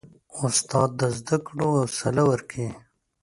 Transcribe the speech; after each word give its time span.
استاد 0.45 0.89
د 0.99 1.01
زده 1.17 1.37
کړو 1.45 1.67
حوصله 1.81 2.23
ورکوي. 2.31 2.71